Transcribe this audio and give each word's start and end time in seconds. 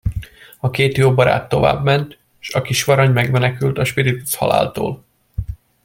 A 0.59 0.69
két 0.69 0.97
jó 0.97 1.13
barát 1.13 1.49
továbbment, 1.49 2.17
s 2.39 2.53
a 2.53 2.61
kisvarangy 2.61 3.11
megmenekült 3.13 3.77
a 3.77 3.83
spirituszhaláltól. 3.85 5.03